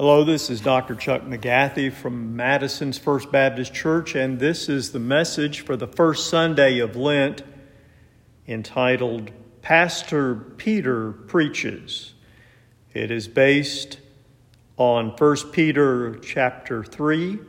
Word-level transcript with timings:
Hello, 0.00 0.22
this 0.22 0.48
is 0.48 0.60
Dr. 0.60 0.94
Chuck 0.94 1.22
McGathy 1.22 1.92
from 1.92 2.36
Madison's 2.36 2.98
First 2.98 3.32
Baptist 3.32 3.74
Church, 3.74 4.14
and 4.14 4.38
this 4.38 4.68
is 4.68 4.92
the 4.92 5.00
message 5.00 5.62
for 5.62 5.76
the 5.76 5.88
first 5.88 6.30
Sunday 6.30 6.78
of 6.78 6.94
Lent 6.94 7.42
entitled 8.46 9.32
Pastor 9.60 10.36
Peter 10.36 11.10
Preaches. 11.10 12.14
It 12.94 13.10
is 13.10 13.26
based 13.26 13.98
on 14.76 15.16
1 15.18 15.36
Peter 15.50 16.14
chapter 16.20 16.84
3, 16.84 17.40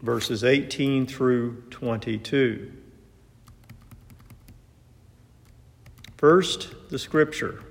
verses 0.00 0.44
18 0.44 1.08
through 1.08 1.60
22. 1.70 2.70
First, 6.16 6.88
the 6.90 7.00
scripture. 7.00 7.64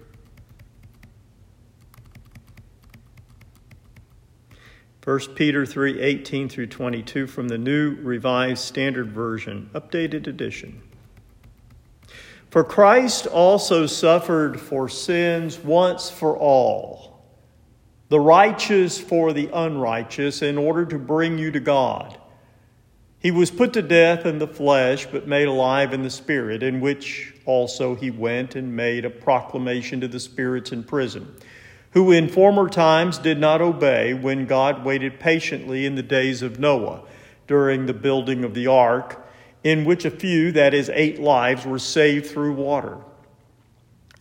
1 5.06 5.20
Peter 5.34 5.66
3 5.66 6.02
18 6.02 6.50
through 6.50 6.68
22 6.68 7.26
from 7.26 7.48
the 7.48 7.58
New 7.58 7.96
Revised 8.02 8.62
Standard 8.62 9.12
Version, 9.12 9.70
updated 9.74 10.28
edition. 10.28 10.82
For 12.50 12.66
Christ 12.66 13.26
also 13.26 13.86
suffered 13.86 14.60
for 14.60 14.90
sins 14.90 15.58
once 15.58 16.10
for 16.10 16.36
all, 16.36 17.24
the 18.10 18.20
righteous 18.20 19.00
for 19.00 19.32
the 19.32 19.50
unrighteous, 19.54 20.42
in 20.42 20.58
order 20.58 20.86
to 20.88 21.00
bring 21.00 21.38
you 21.38 21.50
to 21.52 21.62
God. 21.62 22.18
He 23.20 23.32
was 23.32 23.52
put 23.52 23.72
to 23.74 23.82
death 23.82 24.26
in 24.26 24.38
the 24.38 24.48
flesh, 24.48 25.06
but 25.06 25.28
made 25.28 25.48
alive 25.48 25.94
in 25.94 26.04
the 26.04 26.10
Spirit, 26.10 26.62
in 26.62 26.82
which 26.82 27.36
also 27.46 27.96
he 27.96 28.12
went 28.12 28.56
and 28.56 28.76
made 28.76 29.06
a 29.06 29.10
proclamation 29.10 30.02
to 30.02 30.10
the 30.10 30.20
spirits 30.20 30.74
in 30.74 30.84
prison 30.84 31.34
who 31.92 32.12
in 32.12 32.30
former 32.30 32.70
times 32.70 33.18
did 33.18 33.40
not 33.40 33.62
obey 33.62 34.14
when 34.14 34.46
God 34.46 34.86
waited 34.86 35.20
patiently 35.20 35.86
in 35.86 35.96
the 35.96 36.04
days 36.04 36.42
of 36.42 36.60
Noah 36.60 37.02
during 37.48 37.86
the 37.86 37.94
building 37.94 38.44
of 38.44 38.54
the 38.54 38.68
ark, 38.68 39.28
in 39.64 39.86
which 39.86 40.06
a 40.06 40.12
few, 40.12 40.52
that 40.52 40.74
is, 40.74 40.90
eight 40.94 41.20
lives, 41.20 41.66
were 41.66 41.80
saved 41.80 42.28
through 42.28 42.54
water. 42.54 42.98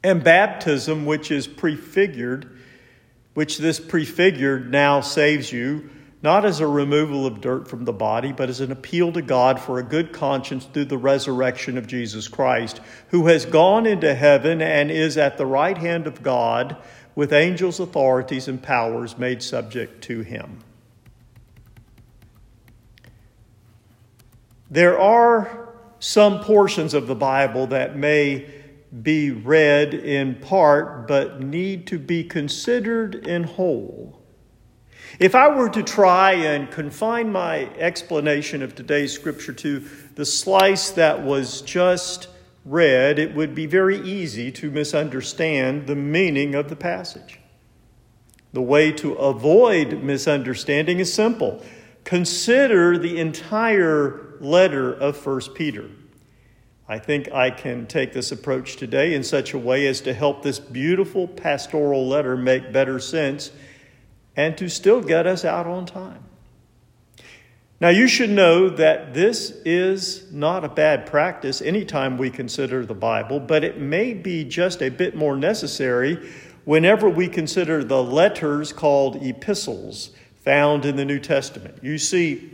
And 0.02 0.24
baptism, 0.24 1.04
which 1.04 1.30
is 1.30 1.46
prefigured, 1.46 2.58
which 3.34 3.58
this 3.58 3.78
prefigured 3.78 4.70
now 4.70 5.00
saves 5.02 5.52
you, 5.52 5.90
not 6.22 6.44
as 6.44 6.58
a 6.58 6.66
removal 6.66 7.26
of 7.26 7.40
dirt 7.40 7.68
from 7.68 7.84
the 7.84 7.92
body, 7.92 8.32
but 8.32 8.48
as 8.48 8.60
an 8.60 8.72
appeal 8.72 9.12
to 9.12 9.22
God 9.22 9.60
for 9.60 9.78
a 9.78 9.84
good 9.84 10.12
conscience 10.12 10.64
through 10.64 10.86
the 10.86 10.98
resurrection 10.98 11.78
of 11.78 11.86
Jesus 11.86 12.26
Christ, 12.26 12.80
who 13.08 13.26
has 13.26 13.44
gone 13.44 13.86
into 13.86 14.14
heaven 14.14 14.60
and 14.60 14.90
is 14.90 15.16
at 15.16 15.36
the 15.36 15.46
right 15.46 15.78
hand 15.78 16.06
of 16.06 16.22
God 16.22 16.76
with 17.18 17.32
angels, 17.32 17.80
authorities, 17.80 18.46
and 18.46 18.62
powers 18.62 19.18
made 19.18 19.42
subject 19.42 20.04
to 20.04 20.20
him. 20.20 20.60
There 24.70 24.96
are 25.00 25.70
some 25.98 26.38
portions 26.44 26.94
of 26.94 27.08
the 27.08 27.16
Bible 27.16 27.66
that 27.66 27.96
may 27.96 28.48
be 29.02 29.32
read 29.32 29.94
in 29.94 30.36
part, 30.36 31.08
but 31.08 31.42
need 31.42 31.88
to 31.88 31.98
be 31.98 32.22
considered 32.22 33.16
in 33.26 33.42
whole. 33.42 34.22
If 35.18 35.34
I 35.34 35.48
were 35.48 35.70
to 35.70 35.82
try 35.82 36.34
and 36.34 36.70
confine 36.70 37.32
my 37.32 37.68
explanation 37.78 38.62
of 38.62 38.76
today's 38.76 39.12
scripture 39.12 39.54
to 39.54 39.80
the 40.14 40.24
slice 40.24 40.92
that 40.92 41.20
was 41.20 41.62
just 41.62 42.28
read, 42.68 43.18
it 43.18 43.34
would 43.34 43.54
be 43.54 43.66
very 43.66 43.98
easy 44.00 44.52
to 44.52 44.70
misunderstand 44.70 45.86
the 45.86 45.96
meaning 45.96 46.54
of 46.54 46.68
the 46.68 46.76
passage. 46.76 47.40
The 48.52 48.62
way 48.62 48.92
to 48.92 49.14
avoid 49.14 50.02
misunderstanding 50.02 51.00
is 51.00 51.12
simple 51.12 51.62
consider 52.04 52.96
the 52.96 53.18
entire 53.18 54.36
letter 54.40 54.94
of 54.94 55.26
1 55.26 55.40
Peter. 55.54 55.90
I 56.88 56.98
think 56.98 57.30
I 57.32 57.50
can 57.50 57.86
take 57.86 58.14
this 58.14 58.32
approach 58.32 58.76
today 58.76 59.14
in 59.14 59.22
such 59.22 59.52
a 59.52 59.58
way 59.58 59.86
as 59.86 60.00
to 60.02 60.14
help 60.14 60.42
this 60.42 60.58
beautiful 60.58 61.28
pastoral 61.28 62.08
letter 62.08 62.34
make 62.34 62.72
better 62.72 62.98
sense 62.98 63.50
and 64.36 64.56
to 64.56 64.70
still 64.70 65.02
get 65.02 65.26
us 65.26 65.44
out 65.44 65.66
on 65.66 65.84
time. 65.84 66.24
Now, 67.80 67.90
you 67.90 68.08
should 68.08 68.30
know 68.30 68.68
that 68.70 69.14
this 69.14 69.50
is 69.64 70.32
not 70.32 70.64
a 70.64 70.68
bad 70.68 71.06
practice 71.06 71.62
anytime 71.62 72.18
we 72.18 72.28
consider 72.28 72.84
the 72.84 72.94
Bible, 72.94 73.38
but 73.38 73.62
it 73.62 73.78
may 73.78 74.14
be 74.14 74.42
just 74.42 74.82
a 74.82 74.88
bit 74.88 75.14
more 75.14 75.36
necessary 75.36 76.28
whenever 76.64 77.08
we 77.08 77.28
consider 77.28 77.84
the 77.84 78.02
letters 78.02 78.72
called 78.72 79.22
epistles 79.22 80.10
found 80.40 80.84
in 80.84 80.96
the 80.96 81.04
New 81.04 81.20
Testament. 81.20 81.78
You 81.80 81.98
see, 81.98 82.50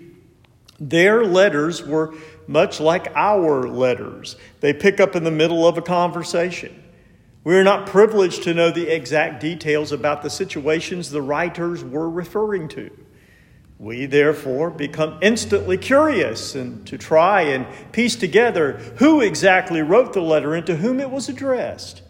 their 0.79 1.25
letters 1.25 1.83
were 1.83 2.15
much 2.47 2.79
like 2.79 3.11
our 3.15 3.67
letters, 3.67 4.37
they 4.61 4.75
pick 4.75 5.01
up 5.01 5.17
in 5.17 5.25
the 5.25 5.31
middle 5.31 5.67
of 5.67 5.79
a 5.79 5.83
conversation. 5.83 6.83
We 7.45 7.57
are 7.57 7.65
not 7.65 7.87
privileged 7.87 8.43
to 8.43 8.55
know 8.55 8.71
the 8.71 8.95
exact 8.95 9.41
details 9.41 9.93
about 9.93 10.23
the 10.23 10.31
situations 10.31 11.11
the 11.11 11.23
writers 11.23 11.83
were 11.83 12.11
referring 12.11 12.69
to. 12.69 12.91
We 13.79 14.07
therefore 14.07 14.71
become 14.71 15.19
instantly 15.21 15.77
curious 15.77 16.55
and 16.55 16.87
to 16.87 16.97
try 16.97 17.43
and 17.43 17.67
piece 17.93 18.17
together 18.17 18.75
who 18.99 19.21
exactly 19.21 19.83
wrote 19.83 20.13
the 20.13 20.23
letter 20.23 20.55
and 20.55 20.65
to 20.67 20.77
whom 20.77 21.01
it 21.01 21.11
was 21.11 21.29
addressed. 21.29 22.03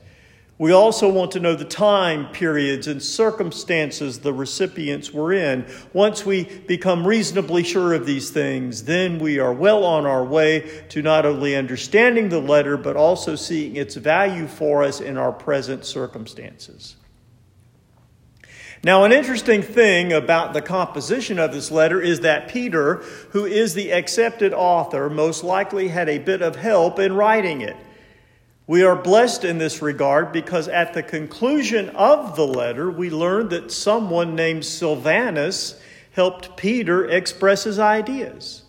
We 0.57 0.71
also 0.71 1.11
want 1.11 1.33
to 1.33 1.41
know 1.41 1.57
the 1.57 1.65
time 1.65 2.31
periods 2.31 2.87
and 2.87 3.03
circumstances 3.03 4.21
the 4.21 4.33
recipients 4.33 5.13
were 5.13 5.33
in. 5.33 5.67
Once 5.93 6.25
we 6.25 6.45
become 6.45 7.05
reasonably 7.05 7.65
sure 7.65 7.93
of 7.93 8.07
these 8.07 8.31
things, 8.31 8.85
then 8.85 9.19
we 9.19 9.41
are 9.41 9.53
well 9.53 9.85
on 9.85 10.07
our 10.07 10.25
way 10.25 10.85
to 10.91 11.03
not 11.03 11.27
only 11.27 11.57
understanding 11.57 12.29
the 12.29 12.39
letter, 12.39 12.77
but 12.77 12.95
also 12.95 13.35
seeing 13.35 13.75
its 13.75 13.97
value 13.97 14.47
for 14.47 14.85
us 14.85 15.01
in 15.01 15.19
our 15.19 15.33
present 15.33 15.85
circumstances. 15.85 16.95
Now, 18.85 19.05
an 19.05 19.13
interesting 19.13 19.63
thing 19.63 20.13
about 20.13 20.53
the 20.53 20.61
composition 20.61 21.39
of 21.39 21.53
this 21.53 21.71
letter 21.71 22.03
is 22.03 22.21
that 22.21 22.49
Peter, 22.49 22.97
who 23.31 23.47
is 23.47 23.73
the 23.73 23.93
accepted 23.93 24.53
author, 24.53 25.09
most 25.09 25.43
likely 25.43 25.89
had 25.89 26.11
a 26.11 26.19
bit 26.19 26.43
of 26.43 26.57
help 26.57 26.99
in 26.99 27.15
writing 27.15 27.63
it. 27.63 27.79
We 28.67 28.83
are 28.83 28.95
blessed 28.95 29.43
in 29.43 29.57
this 29.57 29.81
regard 29.81 30.33
because 30.33 30.69
at 30.69 30.93
the 30.93 31.03
conclusion 31.03 31.89
of 31.91 32.37
the 32.37 32.47
letter, 32.47 32.91
we 32.91 33.09
learn 33.09 33.49
that 33.49 33.73
someone 33.73 34.35
named 34.35 34.67
Silvanus 34.67 35.81
helped 36.13 36.59
Peter 36.59 37.09
express 37.09 37.65
his 37.65 37.79
ideas. 37.79 38.65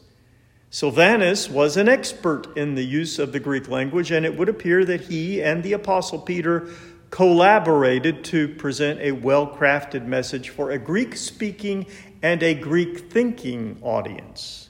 Silvanus 0.69 1.49
was 1.49 1.75
an 1.75 1.89
expert 1.89 2.55
in 2.55 2.75
the 2.75 2.85
use 2.85 3.19
of 3.19 3.33
the 3.33 3.39
Greek 3.41 3.67
language, 3.67 4.11
and 4.11 4.25
it 4.25 4.37
would 4.37 4.47
appear 4.47 4.85
that 4.85 5.01
he 5.01 5.43
and 5.43 5.61
the 5.61 5.73
Apostle 5.73 6.19
Peter 6.19 6.69
collaborated 7.09 8.23
to 8.25 8.47
present 8.47 8.99
a 8.99 9.11
well 9.11 9.47
crafted 9.47 10.05
message 10.05 10.49
for 10.49 10.71
a 10.71 10.77
Greek 10.77 11.15
speaking 11.15 11.85
and 12.21 12.41
a 12.43 12.53
Greek 12.53 13.11
thinking 13.11 13.77
audience. 13.81 14.69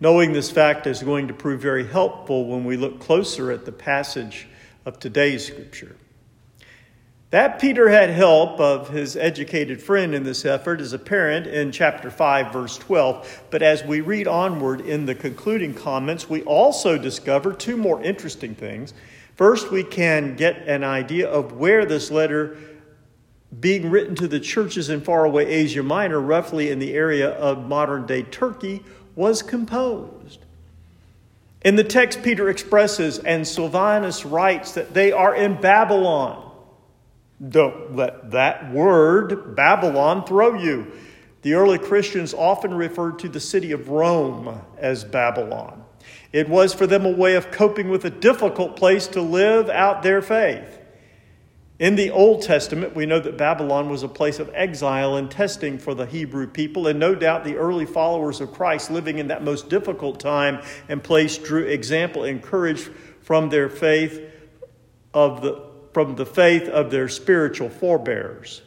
Knowing 0.00 0.32
this 0.32 0.50
fact 0.50 0.86
is 0.86 1.02
going 1.02 1.28
to 1.28 1.34
prove 1.34 1.60
very 1.60 1.86
helpful 1.86 2.46
when 2.46 2.64
we 2.64 2.76
look 2.76 3.00
closer 3.00 3.50
at 3.50 3.64
the 3.64 3.72
passage 3.72 4.48
of 4.84 4.98
today's 4.98 5.46
scripture. 5.46 5.96
That 7.34 7.58
Peter 7.58 7.88
had 7.88 8.10
help 8.10 8.60
of 8.60 8.90
his 8.90 9.16
educated 9.16 9.82
friend 9.82 10.14
in 10.14 10.22
this 10.22 10.44
effort 10.44 10.80
is 10.80 10.92
apparent 10.92 11.48
in 11.48 11.72
chapter 11.72 12.08
5, 12.08 12.52
verse 12.52 12.78
12. 12.78 13.46
But 13.50 13.60
as 13.60 13.82
we 13.82 14.00
read 14.00 14.28
onward 14.28 14.80
in 14.80 15.06
the 15.06 15.16
concluding 15.16 15.74
comments, 15.74 16.30
we 16.30 16.42
also 16.42 16.96
discover 16.96 17.52
two 17.52 17.76
more 17.76 18.00
interesting 18.04 18.54
things. 18.54 18.94
First, 19.36 19.70
we 19.70 19.82
can 19.82 20.36
get 20.36 20.68
an 20.68 20.84
idea 20.84 21.28
of 21.28 21.54
where 21.54 21.84
this 21.84 22.10
letter, 22.10 22.56
being 23.58 23.90
written 23.90 24.14
to 24.16 24.28
the 24.28 24.40
churches 24.40 24.90
in 24.90 25.00
faraway 25.00 25.46
Asia 25.46 25.82
Minor, 25.82 26.20
roughly 26.20 26.70
in 26.70 26.78
the 26.78 26.94
area 26.94 27.30
of 27.30 27.66
modern 27.66 28.06
day 28.06 28.22
Turkey, 28.22 28.82
was 29.16 29.42
composed. 29.42 30.40
In 31.62 31.76
the 31.76 31.84
text, 31.84 32.22
Peter 32.22 32.48
expresses, 32.48 33.18
and 33.18 33.46
Silvanus 33.46 34.24
writes, 34.24 34.72
that 34.72 34.92
they 34.92 35.12
are 35.12 35.34
in 35.34 35.60
Babylon. 35.60 36.52
Don't 37.48 37.96
let 37.96 38.30
that 38.30 38.70
word, 38.72 39.56
Babylon, 39.56 40.24
throw 40.26 40.54
you. 40.54 40.92
The 41.42 41.54
early 41.54 41.78
Christians 41.78 42.34
often 42.34 42.72
referred 42.74 43.18
to 43.20 43.28
the 43.28 43.40
city 43.40 43.72
of 43.72 43.88
Rome 43.88 44.60
as 44.78 45.04
Babylon. 45.04 45.83
It 46.34 46.48
was 46.48 46.74
for 46.74 46.88
them 46.88 47.06
a 47.06 47.10
way 47.12 47.36
of 47.36 47.52
coping 47.52 47.90
with 47.90 48.04
a 48.04 48.10
difficult 48.10 48.74
place 48.74 49.06
to 49.06 49.22
live 49.22 49.70
out 49.70 50.02
their 50.02 50.20
faith. 50.20 50.80
In 51.78 51.94
the 51.94 52.10
Old 52.10 52.42
Testament, 52.42 52.96
we 52.96 53.06
know 53.06 53.20
that 53.20 53.38
Babylon 53.38 53.88
was 53.88 54.02
a 54.02 54.08
place 54.08 54.40
of 54.40 54.50
exile 54.52 55.14
and 55.14 55.30
testing 55.30 55.78
for 55.78 55.94
the 55.94 56.06
Hebrew 56.06 56.48
people, 56.48 56.88
and 56.88 56.98
no 56.98 57.14
doubt 57.14 57.44
the 57.44 57.54
early 57.54 57.86
followers 57.86 58.40
of 58.40 58.52
Christ 58.52 58.90
living 58.90 59.20
in 59.20 59.28
that 59.28 59.44
most 59.44 59.68
difficult 59.68 60.18
time 60.18 60.60
and 60.88 61.00
place 61.00 61.38
drew 61.38 61.66
example 61.66 62.24
and 62.24 62.42
courage 62.42 62.90
from 63.20 63.48
their 63.48 63.68
faith 63.68 64.20
of 65.14 65.40
the, 65.40 65.62
from 65.92 66.16
the 66.16 66.26
faith 66.26 66.68
of 66.68 66.90
their 66.90 67.08
spiritual 67.08 67.68
forebears. 67.68 68.60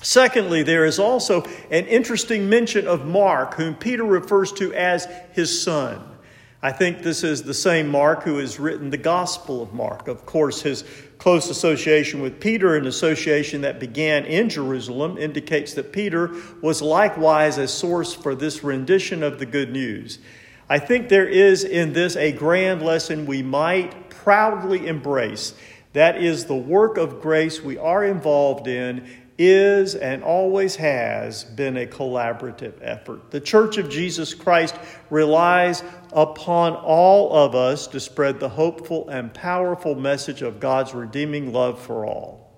Secondly, 0.00 0.62
there 0.62 0.84
is 0.84 1.00
also 1.00 1.42
an 1.72 1.86
interesting 1.86 2.48
mention 2.48 2.86
of 2.86 3.04
Mark, 3.04 3.54
whom 3.54 3.74
Peter 3.74 4.04
refers 4.04 4.52
to 4.52 4.72
as 4.74 5.08
his 5.32 5.60
son. 5.60 6.10
I 6.64 6.70
think 6.70 7.02
this 7.02 7.24
is 7.24 7.42
the 7.42 7.54
same 7.54 7.88
Mark 7.88 8.22
who 8.22 8.38
has 8.38 8.60
written 8.60 8.90
the 8.90 8.96
Gospel 8.96 9.62
of 9.62 9.74
Mark. 9.74 10.06
Of 10.06 10.24
course, 10.24 10.62
his 10.62 10.84
close 11.18 11.50
association 11.50 12.22
with 12.22 12.38
Peter, 12.38 12.76
an 12.76 12.86
association 12.86 13.62
that 13.62 13.80
began 13.80 14.24
in 14.24 14.48
Jerusalem, 14.48 15.18
indicates 15.18 15.74
that 15.74 15.92
Peter 15.92 16.30
was 16.60 16.80
likewise 16.80 17.58
a 17.58 17.66
source 17.66 18.14
for 18.14 18.36
this 18.36 18.62
rendition 18.62 19.24
of 19.24 19.40
the 19.40 19.46
good 19.46 19.72
news. 19.72 20.20
I 20.68 20.78
think 20.78 21.08
there 21.08 21.26
is 21.26 21.64
in 21.64 21.94
this 21.94 22.14
a 22.14 22.30
grand 22.30 22.80
lesson 22.80 23.26
we 23.26 23.42
might 23.42 24.08
proudly 24.10 24.86
embrace. 24.86 25.54
That 25.94 26.22
is 26.22 26.44
the 26.44 26.54
work 26.54 26.96
of 26.96 27.20
grace 27.20 27.60
we 27.60 27.76
are 27.76 28.04
involved 28.04 28.68
in 28.68 29.08
is 29.50 29.94
and 29.94 30.22
always 30.22 30.76
has 30.76 31.44
been 31.44 31.76
a 31.76 31.86
collaborative 31.86 32.74
effort. 32.80 33.30
The 33.30 33.40
Church 33.40 33.78
of 33.78 33.88
Jesus 33.88 34.34
Christ 34.34 34.76
relies 35.10 35.82
upon 36.12 36.74
all 36.74 37.34
of 37.34 37.54
us 37.54 37.86
to 37.88 38.00
spread 38.00 38.38
the 38.38 38.48
hopeful 38.48 39.08
and 39.08 39.32
powerful 39.32 39.94
message 39.94 40.42
of 40.42 40.60
God's 40.60 40.94
redeeming 40.94 41.52
love 41.52 41.80
for 41.80 42.06
all. 42.06 42.52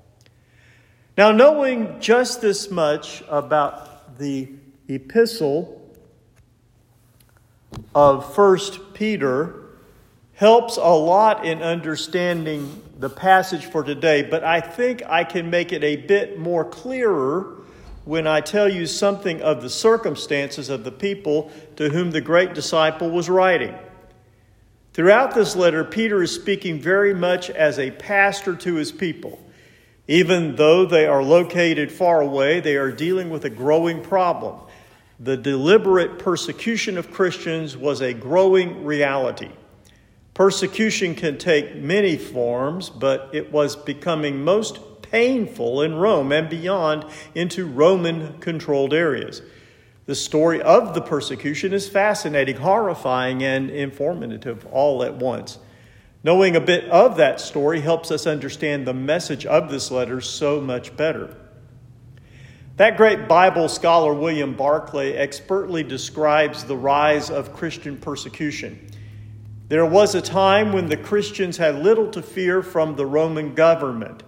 Now, 1.16 1.30
knowing 1.32 2.00
just 2.00 2.40
this 2.40 2.70
much 2.70 3.22
about 3.28 4.18
the 4.18 4.48
epistle 4.88 5.80
of 7.94 8.36
1 8.36 8.58
Peter 8.92 9.64
helps 10.34 10.76
a 10.76 10.82
lot 10.82 11.46
in 11.46 11.62
understanding 11.62 12.82
the 12.98 13.10
passage 13.10 13.66
for 13.66 13.82
today, 13.82 14.22
but 14.22 14.44
I 14.44 14.60
think 14.60 15.02
I 15.06 15.24
can 15.24 15.50
make 15.50 15.72
it 15.72 15.82
a 15.82 15.96
bit 15.96 16.38
more 16.38 16.64
clearer 16.64 17.56
when 18.04 18.26
I 18.26 18.40
tell 18.40 18.68
you 18.68 18.86
something 18.86 19.42
of 19.42 19.62
the 19.62 19.70
circumstances 19.70 20.68
of 20.68 20.84
the 20.84 20.92
people 20.92 21.50
to 21.76 21.88
whom 21.88 22.10
the 22.10 22.20
great 22.20 22.54
disciple 22.54 23.10
was 23.10 23.28
writing. 23.28 23.74
Throughout 24.92 25.34
this 25.34 25.56
letter, 25.56 25.82
Peter 25.82 26.22
is 26.22 26.32
speaking 26.32 26.80
very 26.80 27.14
much 27.14 27.50
as 27.50 27.78
a 27.78 27.90
pastor 27.90 28.54
to 28.56 28.74
his 28.74 28.92
people. 28.92 29.40
Even 30.06 30.54
though 30.54 30.84
they 30.84 31.06
are 31.06 31.22
located 31.22 31.90
far 31.90 32.20
away, 32.20 32.60
they 32.60 32.76
are 32.76 32.92
dealing 32.92 33.30
with 33.30 33.44
a 33.44 33.50
growing 33.50 34.02
problem. 34.02 34.60
The 35.18 35.36
deliberate 35.36 36.18
persecution 36.18 36.98
of 36.98 37.10
Christians 37.10 37.76
was 37.76 38.02
a 38.02 38.12
growing 38.12 38.84
reality. 38.84 39.50
Persecution 40.34 41.14
can 41.14 41.38
take 41.38 41.76
many 41.76 42.16
forms, 42.16 42.90
but 42.90 43.30
it 43.32 43.52
was 43.52 43.76
becoming 43.76 44.42
most 44.42 44.80
painful 45.02 45.80
in 45.80 45.94
Rome 45.94 46.32
and 46.32 46.50
beyond 46.50 47.06
into 47.36 47.66
Roman 47.66 48.38
controlled 48.40 48.92
areas. 48.92 49.42
The 50.06 50.16
story 50.16 50.60
of 50.60 50.92
the 50.92 51.00
persecution 51.00 51.72
is 51.72 51.88
fascinating, 51.88 52.56
horrifying, 52.56 53.44
and 53.44 53.70
informative 53.70 54.66
all 54.66 55.04
at 55.04 55.14
once. 55.14 55.58
Knowing 56.24 56.56
a 56.56 56.60
bit 56.60 56.84
of 56.90 57.16
that 57.16 57.40
story 57.40 57.80
helps 57.80 58.10
us 58.10 58.26
understand 58.26 58.86
the 58.86 58.92
message 58.92 59.46
of 59.46 59.70
this 59.70 59.90
letter 59.90 60.20
so 60.20 60.60
much 60.60 60.96
better. 60.96 61.36
That 62.76 62.96
great 62.96 63.28
Bible 63.28 63.68
scholar, 63.68 64.12
William 64.12 64.54
Barclay, 64.54 65.12
expertly 65.12 65.84
describes 65.84 66.64
the 66.64 66.76
rise 66.76 67.30
of 67.30 67.52
Christian 67.52 67.96
persecution. 67.96 68.90
There 69.66 69.86
was 69.86 70.14
a 70.14 70.20
time 70.20 70.72
when 70.72 70.88
the 70.88 70.96
Christians 70.96 71.56
had 71.56 71.82
little 71.82 72.10
to 72.10 72.20
fear 72.20 72.62
from 72.62 72.96
the 72.96 73.06
Roman 73.06 73.54
government. 73.54 74.22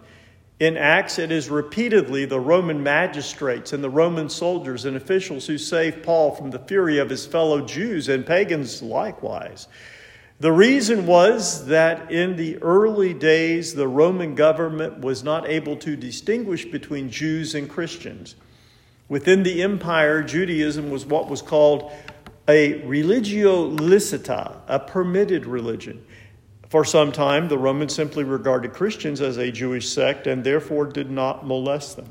In 0.59 0.79
Acts, 0.79 1.19
it 1.19 1.31
is 1.31 1.51
repeatedly 1.51 2.25
the 2.25 2.41
Roman 2.41 2.83
magistrates 2.83 3.75
and 3.75 3.85
the 3.85 3.91
Roman 3.91 4.31
soldiers 4.31 4.87
and 4.87 4.97
officials 4.97 5.47
who 5.47 5.59
saved 5.59 6.03
Paul 6.03 6.35
from 6.35 6.51
the 6.51 6.59
fury 6.59 6.97
of 6.97 7.11
his 7.11 7.27
fellow 7.27 7.61
Jews 7.61 8.09
and 8.09 8.25
pagans 8.25 8.81
likewise. 8.81 9.69
The 10.41 10.53
reason 10.53 11.07
was 11.07 11.67
that 11.67 12.11
in 12.11 12.37
the 12.37 12.57
early 12.63 13.13
days, 13.13 13.75
the 13.75 13.89
Roman 13.89 14.35
government 14.35 15.01
was 15.01 15.23
not 15.23 15.47
able 15.47 15.77
to 15.77 15.97
distinguish 15.97 16.65
between 16.65 17.11
Jews 17.11 17.55
and 17.55 17.69
Christians. 17.69 18.37
Within 19.11 19.43
the 19.43 19.63
empire, 19.63 20.23
Judaism 20.23 20.91
was 20.91 21.05
what 21.05 21.29
was 21.29 21.43
called 21.43 21.93
a 22.49 22.83
religio 22.85 23.71
licita, 23.71 24.61
a 24.69 24.79
permitted 24.79 25.47
religion. 25.47 26.05
For 26.69 26.85
some 26.85 27.13
time, 27.13 27.49
the 27.49 27.59
Romans 27.59 27.95
simply 27.95 28.25
regarded 28.25 28.73
Christians 28.73 29.21
as 29.21 29.37
a 29.37 29.53
Jewish 29.53 29.89
sect 29.89 30.27
and 30.27 30.43
therefore 30.43 30.87
did 30.87 31.11
not 31.11 31.47
molest 31.47 31.97
them. 31.97 32.09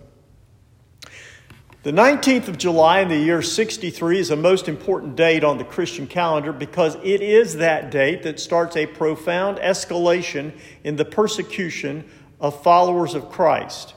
The 1.83 1.91
19th 1.91 2.47
of 2.47 2.57
July 2.57 3.01
in 3.01 3.09
the 3.09 3.17
year 3.17 3.43
63 3.43 4.17
is 4.17 4.31
a 4.31 4.35
most 4.35 4.67
important 4.67 5.15
date 5.15 5.43
on 5.43 5.59
the 5.59 5.63
Christian 5.63 6.07
calendar 6.07 6.51
because 6.51 6.95
it 7.03 7.21
is 7.21 7.57
that 7.57 7.91
date 7.91 8.23
that 8.23 8.39
starts 8.39 8.75
a 8.75 8.87
profound 8.87 9.59
escalation 9.59 10.51
in 10.83 10.95
the 10.95 11.05
persecution 11.05 12.03
of 12.39 12.63
followers 12.63 13.13
of 13.13 13.29
Christ. 13.29 13.93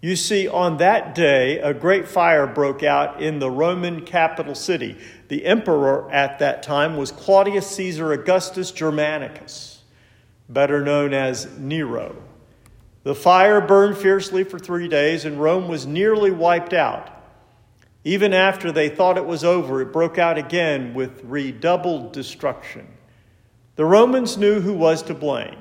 You 0.00 0.14
see, 0.14 0.46
on 0.46 0.76
that 0.76 1.16
day, 1.16 1.58
a 1.58 1.74
great 1.74 2.06
fire 2.06 2.46
broke 2.46 2.84
out 2.84 3.20
in 3.20 3.40
the 3.40 3.50
Roman 3.50 4.04
capital 4.04 4.54
city. 4.54 4.96
The 5.26 5.44
emperor 5.44 6.08
at 6.12 6.38
that 6.38 6.62
time 6.62 6.96
was 6.96 7.10
Claudius 7.10 7.66
Caesar 7.72 8.12
Augustus 8.12 8.70
Germanicus, 8.70 9.82
better 10.48 10.84
known 10.84 11.12
as 11.12 11.58
Nero. 11.58 12.14
The 13.02 13.14
fire 13.14 13.60
burned 13.60 13.96
fiercely 13.96 14.44
for 14.44 14.58
three 14.58 14.86
days, 14.86 15.24
and 15.24 15.40
Rome 15.40 15.66
was 15.66 15.84
nearly 15.84 16.30
wiped 16.30 16.74
out. 16.74 17.10
Even 18.04 18.32
after 18.32 18.70
they 18.70 18.88
thought 18.88 19.18
it 19.18 19.26
was 19.26 19.42
over, 19.42 19.80
it 19.80 19.92
broke 19.92 20.16
out 20.16 20.38
again 20.38 20.94
with 20.94 21.24
redoubled 21.24 22.12
destruction. 22.12 22.86
The 23.74 23.84
Romans 23.84 24.36
knew 24.36 24.60
who 24.60 24.74
was 24.74 25.02
to 25.04 25.14
blame. 25.14 25.58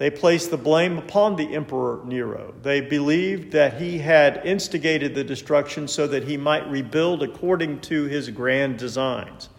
They 0.00 0.08
placed 0.08 0.50
the 0.50 0.56
blame 0.56 0.96
upon 0.96 1.36
the 1.36 1.54
Emperor 1.54 2.00
Nero. 2.06 2.54
They 2.62 2.80
believed 2.80 3.52
that 3.52 3.78
he 3.78 3.98
had 3.98 4.40
instigated 4.46 5.14
the 5.14 5.22
destruction 5.22 5.86
so 5.86 6.06
that 6.06 6.24
he 6.24 6.38
might 6.38 6.66
rebuild 6.70 7.22
according 7.22 7.82
to 7.82 8.04
his 8.04 8.30
grand 8.30 8.78
designs. 8.78 9.50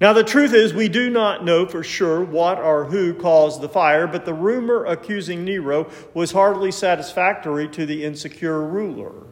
Now, 0.00 0.14
the 0.14 0.24
truth 0.24 0.52
is, 0.52 0.74
we 0.74 0.88
do 0.88 1.10
not 1.10 1.44
know 1.44 1.64
for 1.64 1.84
sure 1.84 2.24
what 2.24 2.58
or 2.58 2.86
who 2.86 3.14
caused 3.14 3.60
the 3.60 3.68
fire, 3.68 4.08
but 4.08 4.24
the 4.24 4.34
rumor 4.34 4.84
accusing 4.84 5.44
Nero 5.44 5.88
was 6.12 6.32
hardly 6.32 6.72
satisfactory 6.72 7.68
to 7.68 7.86
the 7.86 8.04
insecure 8.04 8.62
ruler. 8.62 9.28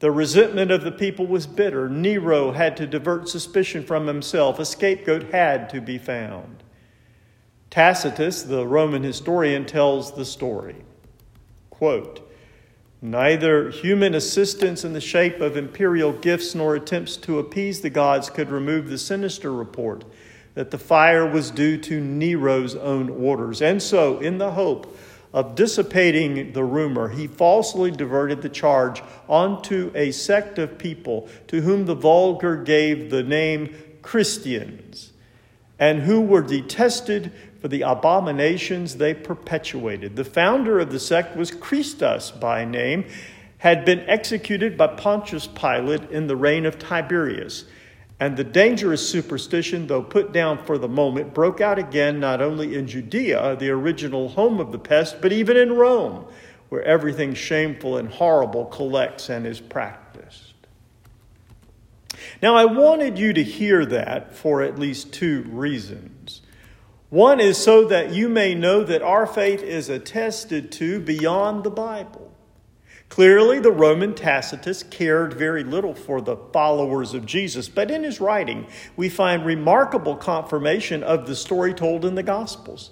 The 0.00 0.10
resentment 0.10 0.72
of 0.72 0.82
the 0.82 0.90
people 0.90 1.28
was 1.28 1.46
bitter. 1.46 1.88
Nero 1.88 2.50
had 2.50 2.76
to 2.78 2.88
divert 2.88 3.28
suspicion 3.28 3.84
from 3.84 4.08
himself. 4.08 4.58
A 4.58 4.64
scapegoat 4.64 5.30
had 5.30 5.70
to 5.70 5.80
be 5.80 5.98
found. 5.98 6.64
Tacitus, 7.72 8.42
the 8.42 8.66
Roman 8.66 9.02
historian, 9.02 9.64
tells 9.64 10.12
the 10.12 10.26
story. 10.26 10.76
Quote, 11.70 12.20
Neither 13.00 13.70
human 13.70 14.14
assistance 14.14 14.84
in 14.84 14.92
the 14.92 15.00
shape 15.00 15.40
of 15.40 15.56
imperial 15.56 16.12
gifts 16.12 16.54
nor 16.54 16.74
attempts 16.74 17.16
to 17.16 17.38
appease 17.38 17.80
the 17.80 17.88
gods 17.88 18.28
could 18.28 18.50
remove 18.50 18.90
the 18.90 18.98
sinister 18.98 19.50
report 19.50 20.04
that 20.52 20.70
the 20.70 20.76
fire 20.76 21.26
was 21.26 21.50
due 21.50 21.78
to 21.78 21.98
Nero's 21.98 22.76
own 22.76 23.08
orders. 23.08 23.62
And 23.62 23.82
so, 23.82 24.18
in 24.18 24.36
the 24.36 24.50
hope 24.50 24.94
of 25.32 25.54
dissipating 25.54 26.52
the 26.52 26.64
rumor, 26.64 27.08
he 27.08 27.26
falsely 27.26 27.90
diverted 27.90 28.42
the 28.42 28.50
charge 28.50 29.02
onto 29.30 29.90
a 29.94 30.10
sect 30.10 30.58
of 30.58 30.76
people 30.76 31.26
to 31.46 31.62
whom 31.62 31.86
the 31.86 31.94
vulgar 31.94 32.54
gave 32.54 33.08
the 33.08 33.22
name 33.22 33.74
Christians 34.02 35.11
and 35.78 36.02
who 36.02 36.20
were 36.20 36.42
detested 36.42 37.32
for 37.60 37.68
the 37.68 37.82
abominations 37.82 38.96
they 38.96 39.14
perpetuated. 39.14 40.16
The 40.16 40.24
founder 40.24 40.80
of 40.80 40.90
the 40.90 41.00
sect 41.00 41.36
was 41.36 41.50
Christus 41.50 42.30
by 42.30 42.64
name, 42.64 43.04
had 43.58 43.84
been 43.84 44.00
executed 44.08 44.76
by 44.76 44.88
Pontius 44.88 45.46
Pilate 45.46 46.10
in 46.10 46.26
the 46.26 46.36
reign 46.36 46.66
of 46.66 46.78
Tiberius. 46.78 47.64
And 48.18 48.36
the 48.36 48.44
dangerous 48.44 49.08
superstition, 49.08 49.86
though 49.86 50.02
put 50.02 50.32
down 50.32 50.58
for 50.64 50.78
the 50.78 50.88
moment, 50.88 51.34
broke 51.34 51.60
out 51.60 51.78
again 51.78 52.20
not 52.20 52.40
only 52.40 52.76
in 52.76 52.86
Judea, 52.86 53.56
the 53.56 53.70
original 53.70 54.28
home 54.28 54.60
of 54.60 54.72
the 54.72 54.78
pest, 54.78 55.20
but 55.20 55.32
even 55.32 55.56
in 55.56 55.72
Rome, 55.72 56.26
where 56.68 56.82
everything 56.82 57.34
shameful 57.34 57.96
and 57.96 58.08
horrible 58.08 58.66
collects 58.66 59.28
and 59.28 59.46
is 59.46 59.60
practiced. 59.60 60.01
Now, 62.42 62.56
I 62.56 62.64
wanted 62.64 63.20
you 63.20 63.32
to 63.34 63.42
hear 63.44 63.86
that 63.86 64.34
for 64.34 64.62
at 64.62 64.76
least 64.76 65.12
two 65.12 65.42
reasons. 65.48 66.42
One 67.08 67.38
is 67.38 67.56
so 67.56 67.84
that 67.84 68.12
you 68.12 68.28
may 68.28 68.52
know 68.52 68.82
that 68.82 69.00
our 69.00 69.28
faith 69.28 69.62
is 69.62 69.88
attested 69.88 70.72
to 70.72 70.98
beyond 70.98 71.62
the 71.62 71.70
Bible. 71.70 72.32
Clearly, 73.08 73.60
the 73.60 73.70
Roman 73.70 74.14
Tacitus 74.14 74.82
cared 74.82 75.34
very 75.34 75.62
little 75.62 75.94
for 75.94 76.20
the 76.20 76.36
followers 76.52 77.14
of 77.14 77.26
Jesus, 77.26 77.68
but 77.68 77.90
in 77.90 78.02
his 78.02 78.20
writing, 78.20 78.66
we 78.96 79.08
find 79.08 79.46
remarkable 79.46 80.16
confirmation 80.16 81.02
of 81.04 81.26
the 81.26 81.36
story 81.36 81.74
told 81.74 82.04
in 82.04 82.16
the 82.16 82.22
Gospels. 82.22 82.90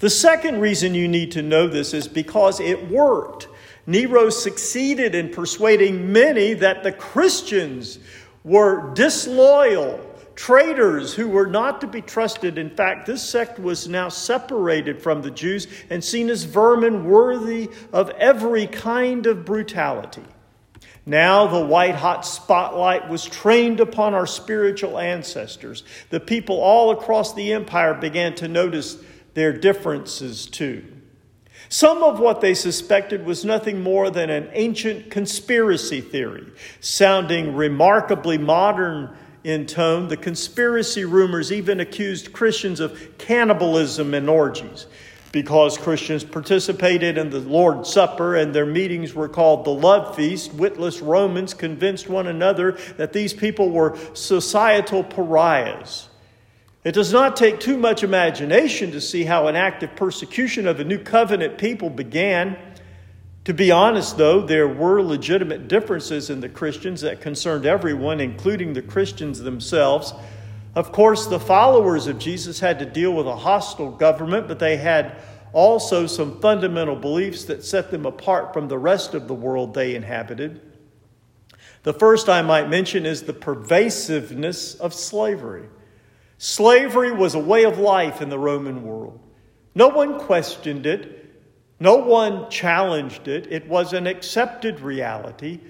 The 0.00 0.10
second 0.10 0.60
reason 0.60 0.94
you 0.94 1.08
need 1.08 1.32
to 1.32 1.42
know 1.42 1.66
this 1.68 1.94
is 1.94 2.08
because 2.08 2.60
it 2.60 2.90
worked. 2.90 3.48
Nero 3.86 4.28
succeeded 4.28 5.14
in 5.14 5.30
persuading 5.30 6.12
many 6.12 6.52
that 6.54 6.82
the 6.82 6.92
Christians 6.92 8.00
were 8.46 8.94
disloyal, 8.94 10.00
traitors 10.36 11.12
who 11.12 11.26
were 11.26 11.48
not 11.48 11.80
to 11.80 11.86
be 11.88 12.00
trusted. 12.00 12.56
In 12.56 12.70
fact, 12.70 13.04
this 13.06 13.20
sect 13.20 13.58
was 13.58 13.88
now 13.88 14.08
separated 14.08 15.02
from 15.02 15.20
the 15.20 15.32
Jews 15.32 15.66
and 15.90 16.02
seen 16.02 16.30
as 16.30 16.44
vermin 16.44 17.06
worthy 17.06 17.68
of 17.92 18.08
every 18.10 18.68
kind 18.68 19.26
of 19.26 19.44
brutality. 19.44 20.22
Now 21.04 21.48
the 21.48 21.64
white 21.64 21.96
hot 21.96 22.24
spotlight 22.24 23.08
was 23.08 23.24
trained 23.24 23.80
upon 23.80 24.14
our 24.14 24.26
spiritual 24.26 24.96
ancestors. 24.98 25.82
The 26.10 26.20
people 26.20 26.60
all 26.60 26.92
across 26.92 27.34
the 27.34 27.52
empire 27.52 27.94
began 27.94 28.36
to 28.36 28.48
notice 28.48 28.96
their 29.34 29.52
differences 29.52 30.46
too. 30.46 30.84
Some 31.68 32.02
of 32.02 32.20
what 32.20 32.40
they 32.40 32.54
suspected 32.54 33.24
was 33.24 33.44
nothing 33.44 33.82
more 33.82 34.10
than 34.10 34.30
an 34.30 34.48
ancient 34.52 35.10
conspiracy 35.10 36.00
theory, 36.00 36.46
sounding 36.80 37.56
remarkably 37.56 38.38
modern 38.38 39.16
in 39.42 39.66
tone. 39.66 40.08
The 40.08 40.16
conspiracy 40.16 41.04
rumors 41.04 41.52
even 41.52 41.80
accused 41.80 42.32
Christians 42.32 42.80
of 42.80 43.18
cannibalism 43.18 44.14
and 44.14 44.28
orgies 44.28 44.86
because 45.32 45.76
Christians 45.76 46.24
participated 46.24 47.18
in 47.18 47.30
the 47.30 47.40
Lord's 47.40 47.92
Supper 47.92 48.36
and 48.36 48.54
their 48.54 48.64
meetings 48.64 49.12
were 49.12 49.28
called 49.28 49.64
the 49.64 49.70
love 49.70 50.16
feast, 50.16 50.54
witless 50.54 51.00
Romans 51.00 51.52
convinced 51.52 52.08
one 52.08 52.26
another 52.26 52.78
that 52.96 53.12
these 53.12 53.34
people 53.34 53.70
were 53.70 53.98
societal 54.14 55.04
pariahs. 55.04 56.05
It 56.86 56.94
does 56.94 57.12
not 57.12 57.34
take 57.34 57.58
too 57.58 57.76
much 57.76 58.04
imagination 58.04 58.92
to 58.92 59.00
see 59.00 59.24
how 59.24 59.48
an 59.48 59.56
active 59.56 59.96
persecution 59.96 60.68
of 60.68 60.78
a 60.78 60.84
new 60.84 61.00
covenant 61.00 61.58
people 61.58 61.90
began. 61.90 62.56
To 63.46 63.52
be 63.52 63.72
honest, 63.72 64.16
though, 64.18 64.40
there 64.40 64.68
were 64.68 65.02
legitimate 65.02 65.66
differences 65.66 66.30
in 66.30 66.38
the 66.38 66.48
Christians 66.48 67.00
that 67.00 67.20
concerned 67.20 67.66
everyone, 67.66 68.20
including 68.20 68.72
the 68.72 68.82
Christians 68.82 69.40
themselves. 69.40 70.14
Of 70.76 70.92
course, 70.92 71.26
the 71.26 71.40
followers 71.40 72.06
of 72.06 72.20
Jesus 72.20 72.60
had 72.60 72.78
to 72.78 72.86
deal 72.86 73.12
with 73.12 73.26
a 73.26 73.34
hostile 73.34 73.90
government, 73.90 74.46
but 74.46 74.60
they 74.60 74.76
had 74.76 75.16
also 75.52 76.06
some 76.06 76.40
fundamental 76.40 76.94
beliefs 76.94 77.46
that 77.46 77.64
set 77.64 77.90
them 77.90 78.06
apart 78.06 78.52
from 78.52 78.68
the 78.68 78.78
rest 78.78 79.12
of 79.12 79.26
the 79.26 79.34
world 79.34 79.74
they 79.74 79.96
inhabited. 79.96 80.60
The 81.82 81.94
first 81.94 82.28
I 82.28 82.42
might 82.42 82.68
mention 82.68 83.04
is 83.04 83.24
the 83.24 83.32
pervasiveness 83.32 84.76
of 84.76 84.94
slavery. 84.94 85.64
Slavery 86.38 87.12
was 87.12 87.34
a 87.34 87.38
way 87.38 87.64
of 87.64 87.78
life 87.78 88.20
in 88.20 88.28
the 88.28 88.38
Roman 88.38 88.82
world. 88.82 89.20
No 89.74 89.88
one 89.88 90.18
questioned 90.18 90.86
it, 90.86 91.26
no 91.78 91.96
one 91.96 92.48
challenged 92.50 93.28
it. 93.28 93.52
It 93.52 93.68
was 93.68 93.92
an 93.92 94.06
accepted 94.06 94.80
reality. 94.80 95.60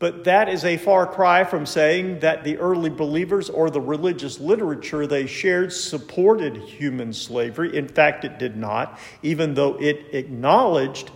But 0.00 0.24
that 0.24 0.48
is 0.48 0.64
a 0.64 0.76
far 0.78 1.06
cry 1.06 1.44
from 1.44 1.64
saying 1.64 2.18
that 2.20 2.42
the 2.42 2.58
early 2.58 2.90
believers 2.90 3.48
or 3.48 3.70
the 3.70 3.80
religious 3.80 4.40
literature 4.40 5.06
they 5.06 5.26
shared 5.26 5.72
supported 5.72 6.56
human 6.56 7.12
slavery. 7.12 7.76
In 7.76 7.86
fact, 7.86 8.24
it 8.24 8.40
did 8.40 8.56
not, 8.56 8.98
even 9.22 9.54
though 9.54 9.80
it 9.80 10.06
acknowledged 10.12 11.12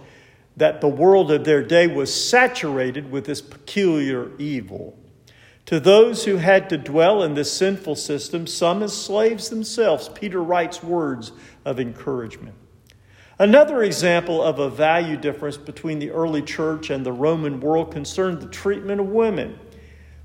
that 0.56 0.80
the 0.80 0.88
world 0.88 1.32
of 1.32 1.44
their 1.44 1.64
day 1.64 1.88
was 1.88 2.14
saturated 2.14 3.10
with 3.10 3.26
this 3.26 3.42
peculiar 3.42 4.30
evil. 4.38 4.96
To 5.66 5.80
those 5.80 6.24
who 6.24 6.36
had 6.36 6.70
to 6.70 6.78
dwell 6.78 7.24
in 7.24 7.34
this 7.34 7.52
sinful 7.52 7.96
system, 7.96 8.46
some 8.46 8.84
as 8.84 8.96
slaves 8.96 9.50
themselves, 9.50 10.08
Peter 10.08 10.40
writes 10.40 10.80
words 10.80 11.32
of 11.64 11.80
encouragement. 11.80 12.54
Another 13.38 13.82
example 13.82 14.42
of 14.42 14.60
a 14.60 14.70
value 14.70 15.16
difference 15.16 15.56
between 15.56 15.98
the 15.98 16.12
early 16.12 16.40
church 16.40 16.88
and 16.88 17.04
the 17.04 17.12
Roman 17.12 17.60
world 17.60 17.90
concerned 17.90 18.40
the 18.40 18.46
treatment 18.46 19.00
of 19.00 19.08
women. 19.08 19.58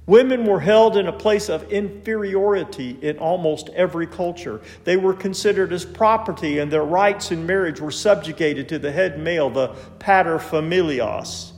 Women 0.05 0.45
were 0.45 0.59
held 0.59 0.95
in 0.95 1.07
a 1.07 1.13
place 1.13 1.49
of 1.49 1.71
inferiority 1.71 2.97
in 3.01 3.17
almost 3.17 3.69
every 3.69 4.07
culture. 4.07 4.61
They 4.83 4.95
were 4.95 5.13
considered 5.13 5.73
as 5.73 5.85
property, 5.85 6.59
and 6.59 6.71
their 6.71 6.85
rights 6.85 7.31
in 7.31 7.45
marriage 7.45 7.81
were 7.81 7.91
subjugated 7.91 8.69
to 8.69 8.79
the 8.79 8.91
head 8.91 9.19
male, 9.19 9.49
the 9.49 9.69
pater 9.99 10.37
familias. 10.37 11.51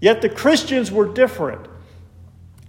Yet 0.00 0.20
the 0.20 0.28
Christians 0.28 0.90
were 0.90 1.12
different. 1.12 1.68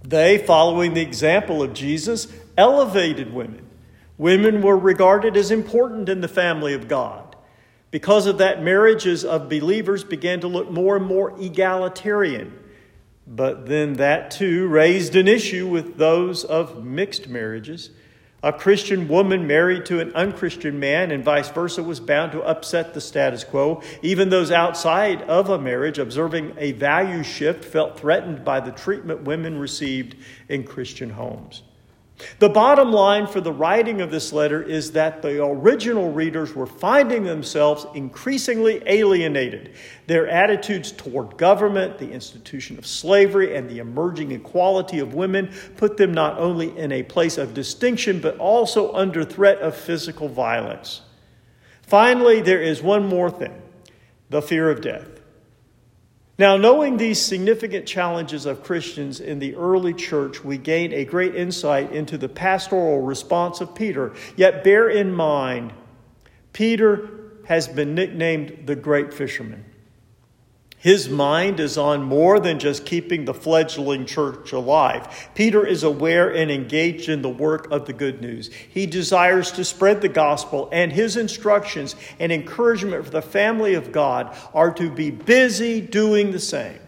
They, 0.08 0.38
following 0.38 0.94
the 0.94 1.00
example 1.00 1.62
of 1.62 1.72
Jesus, 1.74 2.28
elevated 2.56 3.34
women. 3.34 3.66
Women 4.18 4.62
were 4.62 4.78
regarded 4.78 5.36
as 5.36 5.50
important 5.50 6.08
in 6.08 6.20
the 6.20 6.28
family 6.28 6.74
of 6.74 6.86
God. 6.86 7.34
Because 7.90 8.26
of 8.26 8.38
that, 8.38 8.62
marriages 8.62 9.24
of 9.24 9.48
believers 9.48 10.04
began 10.04 10.40
to 10.40 10.48
look 10.48 10.70
more 10.70 10.96
and 10.96 11.04
more 11.04 11.36
egalitarian. 11.40 12.56
But 13.26 13.66
then 13.66 13.94
that 13.94 14.30
too 14.30 14.68
raised 14.68 15.16
an 15.16 15.26
issue 15.26 15.66
with 15.66 15.96
those 15.96 16.44
of 16.44 16.84
mixed 16.84 17.28
marriages. 17.28 17.90
A 18.42 18.52
Christian 18.52 19.08
woman 19.08 19.46
married 19.46 19.86
to 19.86 19.98
an 19.98 20.12
unchristian 20.14 20.78
man 20.78 21.10
and 21.10 21.24
vice 21.24 21.48
versa 21.48 21.82
was 21.82 22.00
bound 22.00 22.32
to 22.32 22.42
upset 22.42 22.92
the 22.92 23.00
status 23.00 23.44
quo. 23.44 23.82
Even 24.02 24.28
those 24.28 24.50
outside 24.50 25.22
of 25.22 25.48
a 25.48 25.58
marriage 25.58 25.98
observing 25.98 26.54
a 26.58 26.72
value 26.72 27.22
shift 27.22 27.64
felt 27.64 27.98
threatened 27.98 28.44
by 28.44 28.60
the 28.60 28.72
treatment 28.72 29.22
women 29.22 29.58
received 29.58 30.16
in 30.48 30.64
Christian 30.64 31.10
homes. 31.10 31.62
The 32.38 32.48
bottom 32.48 32.92
line 32.92 33.26
for 33.26 33.42
the 33.42 33.52
writing 33.52 34.00
of 34.00 34.10
this 34.10 34.32
letter 34.32 34.62
is 34.62 34.92
that 34.92 35.20
the 35.20 35.44
original 35.44 36.12
readers 36.12 36.54
were 36.54 36.66
finding 36.66 37.24
themselves 37.24 37.86
increasingly 37.94 38.82
alienated. 38.86 39.74
Their 40.06 40.26
attitudes 40.26 40.92
toward 40.92 41.36
government, 41.36 41.98
the 41.98 42.10
institution 42.10 42.78
of 42.78 42.86
slavery, 42.86 43.54
and 43.54 43.68
the 43.68 43.80
emerging 43.80 44.32
equality 44.32 44.98
of 44.98 45.14
women 45.14 45.52
put 45.76 45.98
them 45.98 46.12
not 46.12 46.38
only 46.38 46.76
in 46.78 46.92
a 46.92 47.02
place 47.02 47.36
of 47.36 47.52
distinction, 47.52 48.20
but 48.20 48.38
also 48.38 48.92
under 48.94 49.22
threat 49.22 49.58
of 49.58 49.76
physical 49.76 50.28
violence. 50.28 51.02
Finally, 51.82 52.40
there 52.40 52.62
is 52.62 52.82
one 52.82 53.06
more 53.06 53.30
thing 53.30 53.62
the 54.30 54.42
fear 54.42 54.70
of 54.70 54.80
death. 54.80 55.15
Now, 56.38 56.58
knowing 56.58 56.98
these 56.98 57.20
significant 57.20 57.86
challenges 57.86 58.44
of 58.44 58.62
Christians 58.62 59.20
in 59.20 59.38
the 59.38 59.54
early 59.56 59.94
church, 59.94 60.44
we 60.44 60.58
gain 60.58 60.92
a 60.92 61.04
great 61.04 61.34
insight 61.34 61.92
into 61.92 62.18
the 62.18 62.28
pastoral 62.28 63.00
response 63.00 63.62
of 63.62 63.74
Peter. 63.74 64.14
Yet 64.36 64.62
bear 64.62 64.90
in 64.90 65.12
mind, 65.12 65.72
Peter 66.52 67.08
has 67.46 67.68
been 67.68 67.94
nicknamed 67.94 68.64
the 68.66 68.76
great 68.76 69.14
fisherman. 69.14 69.64
His 70.86 71.08
mind 71.08 71.58
is 71.58 71.76
on 71.76 72.04
more 72.04 72.38
than 72.38 72.60
just 72.60 72.86
keeping 72.86 73.24
the 73.24 73.34
fledgling 73.34 74.06
church 74.06 74.52
alive. 74.52 75.28
Peter 75.34 75.66
is 75.66 75.82
aware 75.82 76.32
and 76.32 76.48
engaged 76.48 77.08
in 77.08 77.22
the 77.22 77.28
work 77.28 77.68
of 77.72 77.86
the 77.86 77.92
good 77.92 78.20
news. 78.20 78.52
He 78.52 78.86
desires 78.86 79.50
to 79.50 79.64
spread 79.64 80.00
the 80.00 80.08
gospel, 80.08 80.68
and 80.70 80.92
his 80.92 81.16
instructions 81.16 81.96
and 82.20 82.30
encouragement 82.30 83.04
for 83.04 83.10
the 83.10 83.20
family 83.20 83.74
of 83.74 83.90
God 83.90 84.32
are 84.54 84.70
to 84.74 84.88
be 84.88 85.10
busy 85.10 85.80
doing 85.80 86.30
the 86.30 86.38
same. 86.38 86.78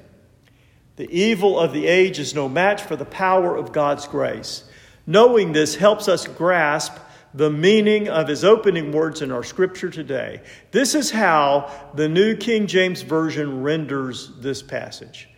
The 0.95 1.11
evil 1.11 1.59
of 1.59 1.73
the 1.73 1.89
age 1.89 2.21
is 2.21 2.37
no 2.37 2.49
match 2.49 2.81
for 2.81 2.95
the 2.95 3.05
power 3.05 3.57
of 3.57 3.73
God's 3.73 4.07
grace. 4.07 4.63
Knowing 5.09 5.51
this 5.51 5.75
helps 5.75 6.07
us 6.07 6.25
grasp 6.25 6.97
the 7.35 7.51
meaning 7.51 8.09
of 8.09 8.29
his 8.29 8.45
opening 8.45 8.93
words 8.93 9.23
in 9.23 9.31
our 9.31 9.45
scripture 9.45 9.91
today. 9.91 10.41
This 10.71 10.95
is 10.95 11.11
how 11.11 11.71
the 11.95 12.09
New 12.09 12.37
King 12.37 12.67
James 12.67 13.03
Version 13.03 13.63
renders 13.63 14.33
this 14.39 14.63
passage. 14.63 15.29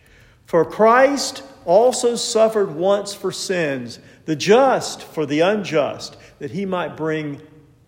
For 0.45 0.65
Christ 0.65 1.43
also 1.65 2.15
suffered 2.15 2.75
once 2.75 3.13
for 3.13 3.31
sins, 3.31 3.99
the 4.25 4.35
just 4.35 5.01
for 5.01 5.25
the 5.25 5.41
unjust, 5.41 6.17
that 6.39 6.51
he 6.51 6.65
might 6.65 6.97
bring 6.97 7.41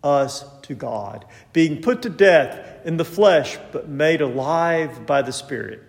us 0.03 0.45
to 0.63 0.75
God, 0.75 1.25
being 1.53 1.81
put 1.81 2.01
to 2.03 2.10
death 2.10 2.86
in 2.86 2.98
the 2.98 3.05
flesh, 3.05 3.57
but 3.72 3.88
made 3.88 4.22
alive 4.22 5.05
by 5.05 5.22
the 5.22 5.31
Spirit. 5.31 5.81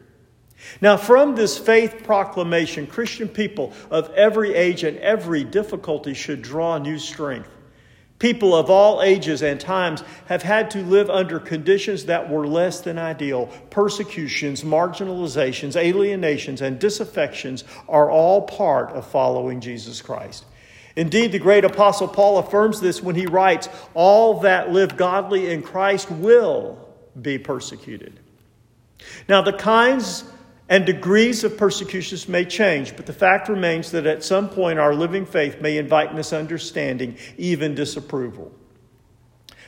Now, 0.80 0.96
from 0.96 1.34
this 1.34 1.58
faith 1.58 2.02
proclamation, 2.04 2.86
Christian 2.86 3.28
people 3.28 3.72
of 3.90 4.10
every 4.10 4.54
age 4.54 4.84
and 4.84 4.96
every 4.98 5.44
difficulty 5.44 6.14
should 6.14 6.42
draw 6.42 6.78
new 6.78 6.98
strength. 6.98 7.50
People 8.18 8.54
of 8.54 8.70
all 8.70 9.02
ages 9.02 9.42
and 9.42 9.60
times 9.60 10.02
have 10.26 10.42
had 10.42 10.70
to 10.70 10.78
live 10.78 11.10
under 11.10 11.40
conditions 11.40 12.06
that 12.06 12.30
were 12.30 12.46
less 12.46 12.80
than 12.80 12.96
ideal. 12.98 13.46
Persecutions, 13.70 14.62
marginalizations, 14.62 15.76
alienations, 15.76 16.62
and 16.62 16.80
disaffections 16.80 17.64
are 17.88 18.10
all 18.10 18.42
part 18.42 18.90
of 18.90 19.06
following 19.06 19.60
Jesus 19.60 20.00
Christ. 20.00 20.44
Indeed, 20.96 21.32
the 21.32 21.40
great 21.40 21.64
apostle 21.64 22.06
Paul 22.06 22.38
affirms 22.38 22.80
this 22.80 23.02
when 23.02 23.16
he 23.16 23.26
writes, 23.26 23.68
All 23.94 24.40
that 24.40 24.70
live 24.70 24.96
godly 24.96 25.50
in 25.50 25.62
Christ 25.62 26.08
will 26.10 26.78
be 27.20 27.36
persecuted. 27.36 28.20
Now, 29.28 29.42
the 29.42 29.52
kinds 29.52 30.24
and 30.68 30.86
degrees 30.86 31.44
of 31.44 31.58
persecutions 31.58 32.28
may 32.28 32.44
change, 32.44 32.96
but 32.96 33.06
the 33.06 33.12
fact 33.12 33.48
remains 33.48 33.90
that 33.90 34.06
at 34.06 34.24
some 34.24 34.48
point 34.48 34.78
our 34.78 34.94
living 34.94 35.26
faith 35.26 35.60
may 35.60 35.76
invite 35.76 36.14
misunderstanding, 36.14 37.16
even 37.36 37.74
disapproval. 37.74 38.52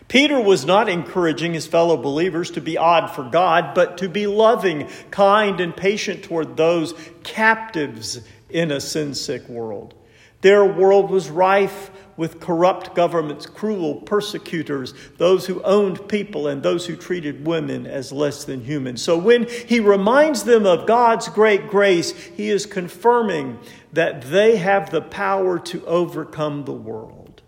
Peter 0.08 0.40
was 0.40 0.64
not 0.64 0.88
encouraging 0.88 1.52
his 1.52 1.66
fellow 1.66 1.96
believers 1.96 2.52
to 2.52 2.60
be 2.60 2.78
odd 2.78 3.08
for 3.08 3.24
God, 3.24 3.74
but 3.74 3.98
to 3.98 4.08
be 4.08 4.26
loving, 4.26 4.88
kind, 5.10 5.60
and 5.60 5.76
patient 5.76 6.22
toward 6.22 6.56
those 6.56 6.94
captives 7.24 8.20
in 8.48 8.70
a 8.70 8.80
sin 8.80 9.14
sick 9.14 9.48
world. 9.48 9.94
Their 10.42 10.64
world 10.64 11.10
was 11.10 11.28
rife 11.28 11.90
with 12.16 12.40
corrupt 12.40 12.94
governments, 12.94 13.46
cruel 13.46 13.96
persecutors, 13.96 14.94
those 15.18 15.46
who 15.46 15.62
owned 15.62 16.08
people, 16.08 16.48
and 16.48 16.62
those 16.62 16.86
who 16.86 16.96
treated 16.96 17.46
women 17.46 17.86
as 17.86 18.12
less 18.12 18.44
than 18.44 18.64
human. 18.64 18.96
So 18.96 19.18
when 19.18 19.48
he 19.48 19.80
reminds 19.80 20.44
them 20.44 20.66
of 20.66 20.86
God's 20.86 21.28
great 21.28 21.68
grace, 21.68 22.12
he 22.12 22.50
is 22.50 22.66
confirming 22.66 23.58
that 23.92 24.22
they 24.22 24.56
have 24.56 24.90
the 24.90 25.02
power 25.02 25.58
to 25.58 25.84
overcome 25.86 26.64
the 26.64 26.72
world. 26.72 27.42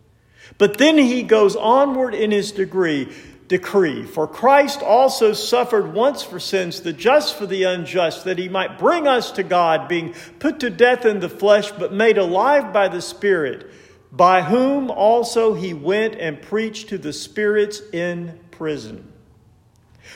But 0.58 0.78
then 0.78 0.98
he 0.98 1.22
goes 1.22 1.56
onward 1.56 2.14
in 2.14 2.30
his 2.30 2.52
degree, 2.52 3.12
decree. 3.48 4.04
For 4.04 4.26
Christ 4.26 4.82
also 4.82 5.32
suffered 5.32 5.94
once 5.94 6.22
for 6.22 6.40
sins, 6.40 6.80
the 6.80 6.92
just 6.92 7.36
for 7.36 7.46
the 7.46 7.64
unjust, 7.64 8.24
that 8.24 8.38
he 8.38 8.48
might 8.48 8.78
bring 8.78 9.06
us 9.06 9.30
to 9.32 9.42
God, 9.42 9.88
being 9.88 10.14
put 10.38 10.60
to 10.60 10.70
death 10.70 11.06
in 11.06 11.20
the 11.20 11.28
flesh, 11.28 11.70
but 11.72 11.92
made 11.92 12.18
alive 12.18 12.72
by 12.72 12.88
the 12.88 13.02
Spirit, 13.02 13.70
by 14.10 14.42
whom 14.42 14.90
also 14.90 15.54
he 15.54 15.74
went 15.74 16.14
and 16.14 16.40
preached 16.40 16.88
to 16.88 16.98
the 16.98 17.12
spirits 17.12 17.80
in 17.92 18.38
prison. 18.50 19.12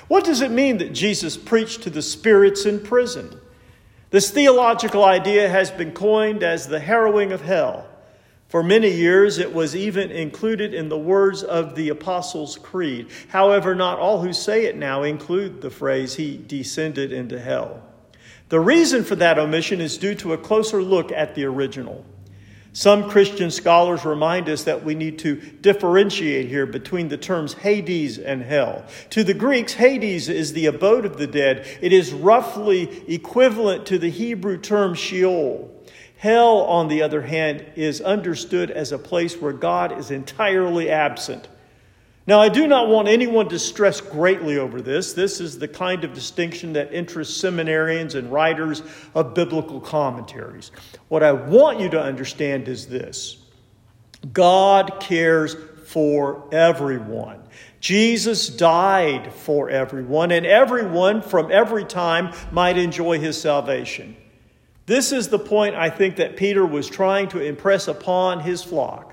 What 0.08 0.24
does 0.24 0.40
it 0.40 0.50
mean 0.50 0.78
that 0.78 0.92
Jesus 0.92 1.36
preached 1.36 1.82
to 1.82 1.90
the 1.90 2.02
spirits 2.02 2.64
in 2.64 2.80
prison? 2.80 3.38
This 4.10 4.30
theological 4.30 5.04
idea 5.04 5.48
has 5.48 5.70
been 5.70 5.92
coined 5.92 6.42
as 6.42 6.66
the 6.66 6.80
harrowing 6.80 7.32
of 7.32 7.42
hell. 7.42 7.86
For 8.48 8.62
many 8.62 8.90
years, 8.90 9.38
it 9.38 9.54
was 9.54 9.74
even 9.74 10.10
included 10.10 10.74
in 10.74 10.90
the 10.90 10.98
words 10.98 11.42
of 11.42 11.74
the 11.74 11.88
Apostles' 11.88 12.58
Creed. 12.58 13.08
However, 13.28 13.74
not 13.74 13.98
all 13.98 14.20
who 14.20 14.34
say 14.34 14.66
it 14.66 14.76
now 14.76 15.02
include 15.04 15.62
the 15.62 15.70
phrase, 15.70 16.16
He 16.16 16.36
descended 16.36 17.12
into 17.12 17.40
hell. 17.40 17.82
The 18.50 18.60
reason 18.60 19.04
for 19.04 19.16
that 19.16 19.38
omission 19.38 19.80
is 19.80 19.96
due 19.96 20.14
to 20.16 20.34
a 20.34 20.38
closer 20.38 20.82
look 20.82 21.10
at 21.10 21.34
the 21.34 21.46
original. 21.46 22.04
Some 22.74 23.10
Christian 23.10 23.50
scholars 23.50 24.06
remind 24.06 24.48
us 24.48 24.64
that 24.64 24.82
we 24.82 24.94
need 24.94 25.18
to 25.20 25.36
differentiate 25.36 26.48
here 26.48 26.64
between 26.64 27.08
the 27.08 27.18
terms 27.18 27.52
Hades 27.52 28.18
and 28.18 28.42
hell. 28.42 28.86
To 29.10 29.22
the 29.22 29.34
Greeks, 29.34 29.74
Hades 29.74 30.30
is 30.30 30.54
the 30.54 30.66
abode 30.66 31.04
of 31.04 31.18
the 31.18 31.26
dead. 31.26 31.66
It 31.82 31.92
is 31.92 32.14
roughly 32.14 33.02
equivalent 33.06 33.84
to 33.86 33.98
the 33.98 34.08
Hebrew 34.08 34.56
term 34.56 34.94
Sheol. 34.94 35.70
Hell, 36.16 36.62
on 36.62 36.88
the 36.88 37.02
other 37.02 37.22
hand, 37.22 37.66
is 37.74 38.00
understood 38.00 38.70
as 38.70 38.90
a 38.90 38.98
place 38.98 39.36
where 39.36 39.52
God 39.52 39.98
is 39.98 40.10
entirely 40.10 40.88
absent. 40.88 41.48
Now, 42.24 42.40
I 42.40 42.48
do 42.48 42.68
not 42.68 42.88
want 42.88 43.08
anyone 43.08 43.48
to 43.48 43.58
stress 43.58 44.00
greatly 44.00 44.56
over 44.56 44.80
this. 44.80 45.12
This 45.12 45.40
is 45.40 45.58
the 45.58 45.66
kind 45.66 46.04
of 46.04 46.14
distinction 46.14 46.74
that 46.74 46.92
interests 46.92 47.42
seminarians 47.42 48.14
and 48.14 48.32
writers 48.32 48.82
of 49.14 49.34
biblical 49.34 49.80
commentaries. 49.80 50.70
What 51.08 51.24
I 51.24 51.32
want 51.32 51.80
you 51.80 51.88
to 51.90 52.00
understand 52.00 52.68
is 52.68 52.86
this 52.86 53.38
God 54.32 55.00
cares 55.00 55.56
for 55.86 56.48
everyone. 56.52 57.40
Jesus 57.80 58.48
died 58.48 59.32
for 59.32 59.68
everyone, 59.68 60.30
and 60.30 60.46
everyone 60.46 61.22
from 61.22 61.50
every 61.50 61.84
time 61.84 62.32
might 62.52 62.78
enjoy 62.78 63.18
his 63.18 63.40
salvation. 63.40 64.16
This 64.86 65.10
is 65.10 65.28
the 65.28 65.38
point 65.38 65.74
I 65.74 65.90
think 65.90 66.16
that 66.16 66.36
Peter 66.36 66.64
was 66.64 66.88
trying 66.88 67.28
to 67.30 67.40
impress 67.40 67.88
upon 67.88 68.40
his 68.40 68.62
flock. 68.62 69.11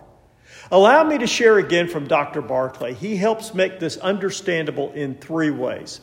Allow 0.72 1.04
me 1.04 1.18
to 1.18 1.28
share 1.28 1.58
again 1.58 1.88
from 1.88 2.08
Dr. 2.08 2.42
Barclay. 2.42 2.94
He 2.94 3.16
helps 3.16 3.54
make 3.54 3.80
this 3.80 3.98
understandable 3.98 4.92
in 4.94 5.16
three 5.16 5.50
ways. 5.50 6.02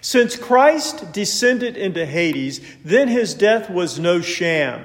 Since 0.00 0.36
Christ 0.36 1.12
descended 1.12 1.76
into 1.76 2.04
Hades, 2.04 2.60
then 2.84 3.08
his 3.08 3.34
death 3.34 3.70
was 3.70 3.98
no 3.98 4.20
sham. 4.20 4.84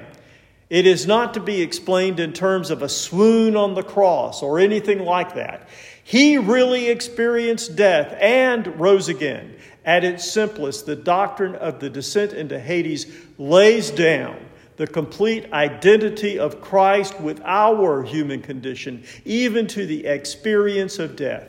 It 0.68 0.86
is 0.86 1.06
not 1.06 1.34
to 1.34 1.40
be 1.40 1.62
explained 1.62 2.20
in 2.20 2.32
terms 2.32 2.70
of 2.70 2.82
a 2.82 2.88
swoon 2.88 3.56
on 3.56 3.74
the 3.74 3.82
cross 3.82 4.42
or 4.42 4.60
anything 4.60 5.00
like 5.00 5.34
that. 5.34 5.68
He 6.04 6.38
really 6.38 6.88
experienced 6.88 7.74
death 7.74 8.16
and 8.20 8.78
rose 8.78 9.08
again. 9.08 9.56
At 9.84 10.04
its 10.04 10.30
simplest, 10.30 10.86
the 10.86 10.94
doctrine 10.94 11.56
of 11.56 11.80
the 11.80 11.90
descent 11.90 12.32
into 12.32 12.60
Hades 12.60 13.06
lays 13.38 13.90
down 13.90 14.36
the 14.80 14.86
complete 14.86 15.52
identity 15.52 16.38
of 16.38 16.62
Christ 16.62 17.20
with 17.20 17.42
our 17.44 18.02
human 18.02 18.40
condition, 18.40 19.04
even 19.26 19.66
to 19.66 19.84
the 19.84 20.06
experience 20.06 20.98
of 20.98 21.16
death. 21.16 21.46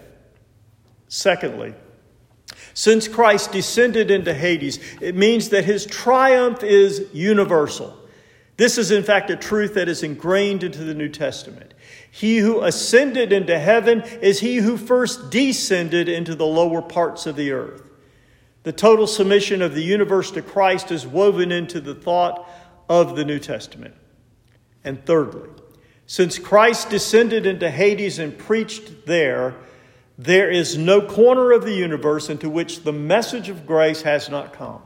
Secondly, 1.07 1.73
since 2.73 3.07
Christ 3.07 3.53
descended 3.53 4.11
into 4.11 4.33
Hades, 4.33 4.79
it 4.99 5.15
means 5.15 5.47
that 5.47 5.63
his 5.63 5.85
triumph 5.85 6.61
is 6.61 7.07
universal. 7.13 7.97
This 8.57 8.77
is, 8.77 8.91
in 8.91 9.01
fact, 9.01 9.29
a 9.29 9.37
truth 9.37 9.75
that 9.75 9.87
is 9.87 10.03
ingrained 10.03 10.65
into 10.65 10.83
the 10.83 10.93
New 10.93 11.07
Testament. 11.07 11.73
He 12.11 12.39
who 12.39 12.59
ascended 12.59 13.31
into 13.31 13.57
heaven 13.57 14.01
is 14.21 14.41
he 14.41 14.57
who 14.57 14.75
first 14.75 15.31
descended 15.31 16.09
into 16.09 16.35
the 16.35 16.45
lower 16.45 16.81
parts 16.81 17.25
of 17.25 17.37
the 17.37 17.53
earth. 17.53 17.91
The 18.63 18.73
total 18.73 19.07
submission 19.07 19.61
of 19.61 19.73
the 19.73 19.83
universe 19.83 20.31
to 20.31 20.41
Christ 20.41 20.91
is 20.91 21.07
woven 21.07 21.53
into 21.53 21.79
the 21.79 21.95
thought 21.95 22.47
of 22.91 23.15
the 23.15 23.23
New 23.23 23.39
Testament. 23.39 23.95
And 24.83 25.05
thirdly, 25.05 25.49
since 26.07 26.37
Christ 26.37 26.89
descended 26.89 27.45
into 27.45 27.71
Hades 27.71 28.19
and 28.19 28.37
preached 28.37 29.05
there, 29.05 29.55
there 30.17 30.51
is 30.51 30.77
no 30.77 31.01
corner 31.01 31.53
of 31.53 31.63
the 31.63 31.73
universe 31.73 32.29
into 32.29 32.49
which 32.49 32.83
the 32.83 32.91
message 32.91 33.47
of 33.47 33.65
grace 33.65 34.01
has 34.01 34.27
not 34.27 34.51
come. 34.51 34.81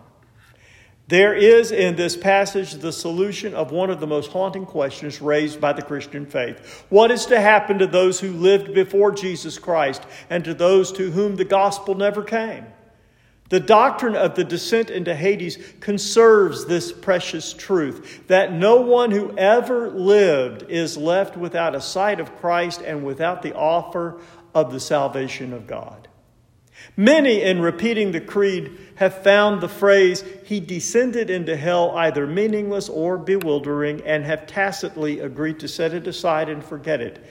There 1.07 1.33
is 1.33 1.71
in 1.71 1.95
this 1.95 2.15
passage 2.15 2.73
the 2.73 2.91
solution 2.91 3.55
of 3.55 3.71
one 3.71 3.89
of 3.89 3.99
the 3.99 4.07
most 4.07 4.31
haunting 4.31 4.67
questions 4.67 5.19
raised 5.19 5.59
by 5.59 5.73
the 5.73 5.81
Christian 5.81 6.27
faith. 6.27 6.85
What 6.89 7.09
is 7.09 7.25
to 7.27 7.41
happen 7.41 7.79
to 7.79 7.87
those 7.87 8.19
who 8.19 8.33
lived 8.33 8.75
before 8.75 9.11
Jesus 9.13 9.57
Christ 9.57 10.03
and 10.29 10.45
to 10.45 10.53
those 10.53 10.91
to 10.91 11.09
whom 11.09 11.37
the 11.37 11.45
gospel 11.45 11.95
never 11.95 12.23
came? 12.23 12.65
The 13.49 13.59
doctrine 13.59 14.15
of 14.15 14.35
the 14.35 14.43
descent 14.43 14.89
into 14.89 15.15
Hades 15.15 15.59
conserves 15.79 16.65
this 16.65 16.91
precious 16.91 17.53
truth 17.53 18.23
that 18.27 18.51
no 18.51 18.81
one 18.81 19.11
who 19.11 19.37
ever 19.37 19.89
lived 19.89 20.63
is 20.67 20.97
left 20.97 21.37
without 21.37 21.75
a 21.75 21.81
sight 21.81 22.19
of 22.19 22.35
Christ 22.37 22.81
and 22.81 23.05
without 23.05 23.43
the 23.43 23.55
offer 23.55 24.19
of 24.55 24.73
the 24.73 24.79
salvation 24.79 25.53
of 25.53 25.67
God. 25.67 26.07
Many, 26.97 27.41
in 27.41 27.61
repeating 27.61 28.11
the 28.11 28.21
creed, 28.21 28.77
have 28.95 29.23
found 29.23 29.61
the 29.61 29.69
phrase, 29.69 30.23
He 30.45 30.59
descended 30.59 31.29
into 31.29 31.55
hell, 31.55 31.91
either 31.91 32.25
meaningless 32.25 32.89
or 32.89 33.17
bewildering, 33.17 34.01
and 34.01 34.23
have 34.25 34.47
tacitly 34.47 35.19
agreed 35.19 35.59
to 35.59 35.67
set 35.67 35.93
it 35.93 36.07
aside 36.07 36.49
and 36.49 36.63
forget 36.63 37.01
it. 37.01 37.25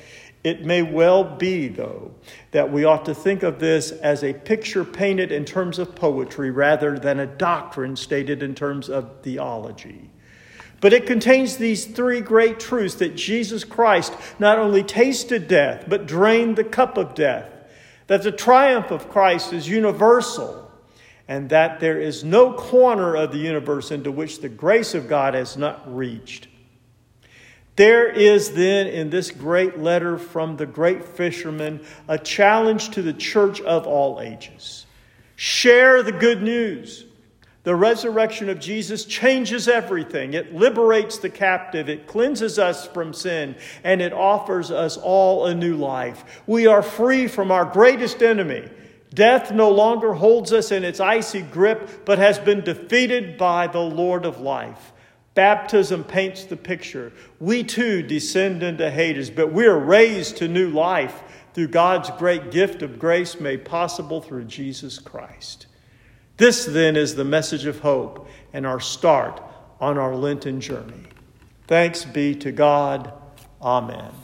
It 0.44 0.66
may 0.66 0.82
well 0.82 1.24
be, 1.24 1.68
though, 1.68 2.12
that 2.50 2.70
we 2.70 2.84
ought 2.84 3.06
to 3.06 3.14
think 3.14 3.42
of 3.42 3.58
this 3.58 3.90
as 3.90 4.22
a 4.22 4.34
picture 4.34 4.84
painted 4.84 5.32
in 5.32 5.46
terms 5.46 5.78
of 5.78 5.94
poetry 5.96 6.50
rather 6.50 6.98
than 6.98 7.18
a 7.18 7.26
doctrine 7.26 7.96
stated 7.96 8.42
in 8.42 8.54
terms 8.54 8.90
of 8.90 9.22
theology. 9.22 10.10
But 10.82 10.92
it 10.92 11.06
contains 11.06 11.56
these 11.56 11.86
three 11.86 12.20
great 12.20 12.60
truths 12.60 12.96
that 12.96 13.16
Jesus 13.16 13.64
Christ 13.64 14.12
not 14.38 14.58
only 14.58 14.82
tasted 14.82 15.48
death, 15.48 15.86
but 15.88 16.06
drained 16.06 16.56
the 16.56 16.64
cup 16.64 16.98
of 16.98 17.14
death, 17.14 17.50
that 18.06 18.22
the 18.22 18.30
triumph 18.30 18.90
of 18.90 19.08
Christ 19.08 19.54
is 19.54 19.66
universal, 19.66 20.70
and 21.26 21.48
that 21.48 21.80
there 21.80 21.98
is 21.98 22.22
no 22.22 22.52
corner 22.52 23.16
of 23.16 23.32
the 23.32 23.38
universe 23.38 23.90
into 23.90 24.12
which 24.12 24.42
the 24.42 24.50
grace 24.50 24.94
of 24.94 25.08
God 25.08 25.32
has 25.32 25.56
not 25.56 25.82
reached. 25.90 26.48
There 27.76 28.08
is 28.08 28.52
then 28.52 28.86
in 28.86 29.10
this 29.10 29.30
great 29.30 29.78
letter 29.78 30.16
from 30.16 30.56
the 30.56 30.66
great 30.66 31.04
fisherman 31.04 31.84
a 32.06 32.18
challenge 32.18 32.90
to 32.90 33.02
the 33.02 33.12
church 33.12 33.60
of 33.62 33.86
all 33.86 34.20
ages. 34.20 34.86
Share 35.36 36.02
the 36.02 36.12
good 36.12 36.42
news. 36.42 37.06
The 37.64 37.74
resurrection 37.74 38.50
of 38.50 38.60
Jesus 38.60 39.06
changes 39.06 39.68
everything. 39.68 40.34
It 40.34 40.54
liberates 40.54 41.18
the 41.18 41.30
captive, 41.30 41.88
it 41.88 42.06
cleanses 42.06 42.58
us 42.58 42.86
from 42.86 43.14
sin, 43.14 43.56
and 43.82 44.02
it 44.02 44.12
offers 44.12 44.70
us 44.70 44.98
all 44.98 45.46
a 45.46 45.54
new 45.54 45.74
life. 45.74 46.42
We 46.46 46.66
are 46.66 46.82
free 46.82 47.26
from 47.26 47.50
our 47.50 47.64
greatest 47.64 48.22
enemy. 48.22 48.68
Death 49.14 49.50
no 49.50 49.70
longer 49.70 50.12
holds 50.12 50.52
us 50.52 50.72
in 50.72 50.84
its 50.84 51.00
icy 51.00 51.40
grip, 51.40 52.04
but 52.04 52.18
has 52.18 52.38
been 52.38 52.60
defeated 52.60 53.38
by 53.38 53.66
the 53.66 53.80
Lord 53.80 54.26
of 54.26 54.40
life. 54.40 54.92
Baptism 55.34 56.04
paints 56.04 56.44
the 56.44 56.56
picture. 56.56 57.12
We 57.40 57.64
too 57.64 58.02
descend 58.02 58.62
into 58.62 58.90
Hades, 58.90 59.30
but 59.30 59.52
we 59.52 59.66
are 59.66 59.78
raised 59.78 60.36
to 60.38 60.48
new 60.48 60.70
life 60.70 61.22
through 61.54 61.68
God's 61.68 62.10
great 62.10 62.50
gift 62.50 62.82
of 62.82 62.98
grace 62.98 63.40
made 63.40 63.64
possible 63.64 64.20
through 64.20 64.44
Jesus 64.44 64.98
Christ. 64.98 65.66
This 66.36 66.64
then 66.64 66.96
is 66.96 67.14
the 67.14 67.24
message 67.24 67.64
of 67.66 67.80
hope 67.80 68.28
and 68.52 68.66
our 68.66 68.80
start 68.80 69.42
on 69.80 69.98
our 69.98 70.14
Lenten 70.14 70.60
journey. 70.60 71.08
Thanks 71.66 72.04
be 72.04 72.34
to 72.36 72.52
God. 72.52 73.12
Amen. 73.62 74.23